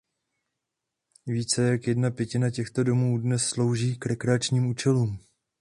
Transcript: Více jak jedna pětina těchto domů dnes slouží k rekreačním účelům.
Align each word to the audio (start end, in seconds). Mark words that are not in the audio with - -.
Více 1.27 1.69
jak 1.69 1.87
jedna 1.87 2.11
pětina 2.11 2.49
těchto 2.51 2.83
domů 2.83 3.17
dnes 3.17 3.45
slouží 3.49 3.95
k 3.97 4.05
rekreačním 4.05 4.65
účelům. 4.67 5.19